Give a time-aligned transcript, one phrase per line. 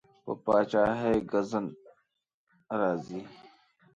[0.23, 1.69] په پادشاهۍ ګزند
[2.79, 3.21] راځي.